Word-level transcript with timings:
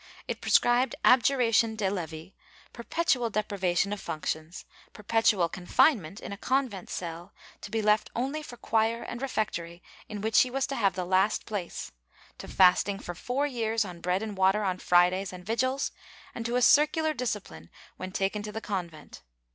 It 0.27 0.41
prescribed 0.41 0.95
abjuration 1.05 1.75
de 1.75 1.87
kvi, 1.87 2.33
perpetual 2.73 3.29
depri 3.29 3.59
vation 3.59 3.93
of 3.93 4.01
functions, 4.01 4.65
perpetual 4.93 5.47
confinement 5.47 6.19
in 6.19 6.31
a 6.31 6.37
convent 6.37 6.89
cell, 6.89 7.33
to 7.61 7.69
be 7.69 7.83
left 7.83 8.09
only 8.15 8.41
for 8.41 8.57
choir 8.57 9.03
and 9.03 9.21
refectory, 9.21 9.83
in 10.09 10.21
which 10.21 10.39
he 10.39 10.49
was 10.49 10.65
to 10.65 10.75
have 10.75 10.95
the 10.95 11.05
last 11.05 11.45
place, 11.45 11.91
to 12.39 12.47
fasting 12.47 12.97
for 12.97 13.13
four 13.13 13.45
years, 13.45 13.85
on 13.85 14.01
bread 14.01 14.23
and 14.23 14.35
water 14.37 14.63
on 14.63 14.79
Fridays 14.79 15.31
and 15.31 15.45
vigils, 15.45 15.91
and 16.33 16.47
to 16.47 16.55
a 16.55 16.63
circular 16.63 17.13
discipline 17.13 17.69
when 17.97 18.11
taken 18.11 18.41
to 18.41 18.51
the 18.51 18.59
con 18.59 18.89
vent. 18.89 19.21